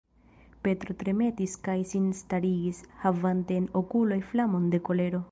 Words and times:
Petro 0.67 0.93
tremetis 1.01 1.51
kaj 1.67 1.75
sin 1.91 2.07
starigis, 2.19 2.79
havante 3.03 3.57
en 3.61 3.67
okuloj 3.83 4.19
flamon 4.31 4.65
de 4.73 4.81
kolero. 4.89 5.21